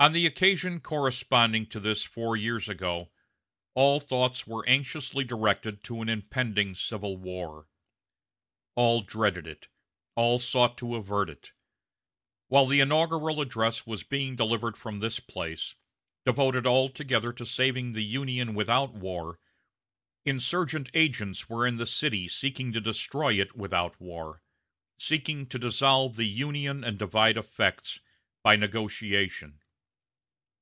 "On 0.00 0.10
the 0.12 0.26
occasion 0.26 0.80
corresponding 0.80 1.66
to 1.66 1.78
this 1.78 2.02
four 2.02 2.36
years 2.36 2.68
ago, 2.68 3.12
all 3.76 4.00
thoughts 4.00 4.44
were 4.44 4.68
anxiously 4.68 5.22
directed 5.22 5.84
to 5.84 6.02
an 6.02 6.08
impending 6.08 6.74
civil 6.74 7.16
war. 7.16 7.68
All 8.74 9.02
dreaded 9.02 9.46
it 9.46 9.68
all 10.16 10.40
sought 10.40 10.76
to 10.78 10.96
avert 10.96 11.30
it. 11.30 11.52
While 12.48 12.66
the 12.66 12.80
inaugural 12.80 13.40
address 13.40 13.86
was 13.86 14.02
being 14.02 14.34
delivered 14.34 14.76
from 14.76 14.98
this 14.98 15.20
place, 15.20 15.76
devoted 16.26 16.66
altogether 16.66 17.32
to 17.32 17.46
saving 17.46 17.92
the 17.92 18.02
Union 18.04 18.54
without 18.56 18.94
war, 18.94 19.38
insurgent 20.26 20.90
agents 20.92 21.48
were 21.48 21.64
in 21.68 21.76
the 21.76 21.86
city 21.86 22.26
seeking 22.26 22.72
to 22.72 22.80
destroy 22.80 23.34
it 23.40 23.54
without 23.54 24.00
war 24.00 24.42
seeking 24.98 25.46
to 25.50 25.58
dissolve 25.58 26.16
the 26.16 26.24
Union, 26.28 26.82
and 26.82 26.98
divide 26.98 27.36
effects, 27.36 28.00
by 28.42 28.56
negotiation. 28.56 29.60